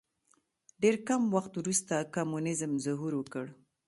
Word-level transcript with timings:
ډېر 0.81 0.95
کم 1.07 1.21
وخت 1.35 1.51
وروسته 1.57 1.95
کمونیزم 2.15 2.71
ظهور 2.85 3.11
وکړ. 3.17 3.45